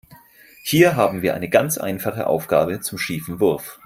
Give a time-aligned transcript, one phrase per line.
[0.63, 3.79] Hier haben wir eine ganz einfache Aufgabe zum schiefen Wurf.